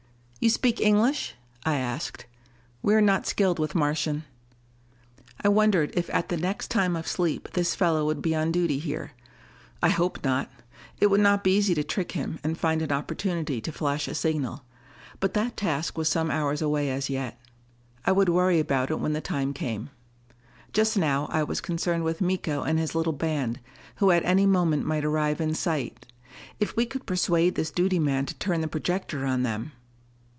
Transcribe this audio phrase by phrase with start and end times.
[0.43, 1.35] "You speak English?"
[1.67, 2.25] I asked.
[2.81, 4.23] "We are not skilled with Martian."
[5.39, 8.79] I wondered if at the next time of sleep this fellow would be on duty
[8.79, 9.11] here.
[9.83, 10.49] I hoped not:
[10.99, 14.15] it would not be easy to trick him and find an opportunity to flash a
[14.15, 14.63] signal.
[15.19, 17.39] But that task was some hours away as yet;
[18.03, 19.91] I would worry about it when the time came.
[20.73, 23.59] Just now I was concerned with Miko and his little band,
[23.97, 26.07] who at any moment might arrive in sight.
[26.59, 29.73] If we could persuade this duty man to turn the projector on them!